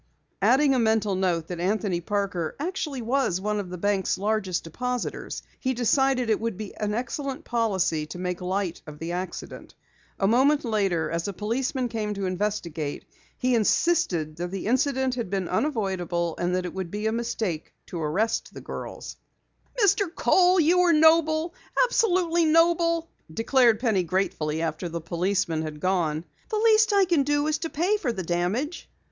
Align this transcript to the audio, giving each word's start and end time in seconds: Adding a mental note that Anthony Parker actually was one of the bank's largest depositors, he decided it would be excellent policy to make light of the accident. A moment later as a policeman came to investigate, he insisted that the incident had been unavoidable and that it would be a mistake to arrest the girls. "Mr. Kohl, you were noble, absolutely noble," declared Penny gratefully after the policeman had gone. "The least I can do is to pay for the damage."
Adding 0.41 0.73
a 0.73 0.79
mental 0.79 1.13
note 1.13 1.49
that 1.49 1.59
Anthony 1.59 2.01
Parker 2.01 2.55
actually 2.59 3.03
was 3.03 3.39
one 3.39 3.59
of 3.59 3.69
the 3.69 3.77
bank's 3.77 4.17
largest 4.17 4.63
depositors, 4.63 5.43
he 5.59 5.75
decided 5.75 6.27
it 6.27 6.39
would 6.39 6.57
be 6.57 6.75
excellent 6.75 7.45
policy 7.45 8.07
to 8.07 8.17
make 8.17 8.41
light 8.41 8.81
of 8.87 8.97
the 8.97 9.11
accident. 9.11 9.75
A 10.19 10.27
moment 10.27 10.65
later 10.65 11.11
as 11.11 11.27
a 11.27 11.33
policeman 11.33 11.87
came 11.87 12.15
to 12.15 12.25
investigate, 12.25 13.05
he 13.37 13.53
insisted 13.53 14.37
that 14.37 14.49
the 14.49 14.65
incident 14.65 15.13
had 15.13 15.29
been 15.29 15.47
unavoidable 15.47 16.35
and 16.39 16.55
that 16.55 16.65
it 16.65 16.73
would 16.73 16.89
be 16.89 17.05
a 17.05 17.11
mistake 17.11 17.71
to 17.85 18.01
arrest 18.01 18.55
the 18.55 18.59
girls. 18.61 19.17
"Mr. 19.85 20.07
Kohl, 20.15 20.59
you 20.59 20.79
were 20.79 20.93
noble, 20.93 21.53
absolutely 21.85 22.45
noble," 22.45 23.07
declared 23.31 23.79
Penny 23.79 24.01
gratefully 24.01 24.63
after 24.63 24.89
the 24.89 24.99
policeman 24.99 25.61
had 25.61 25.79
gone. 25.79 26.25
"The 26.49 26.57
least 26.57 26.91
I 26.91 27.05
can 27.05 27.21
do 27.21 27.45
is 27.45 27.59
to 27.59 27.69
pay 27.69 27.97
for 27.97 28.11
the 28.11 28.23
damage." 28.23 28.89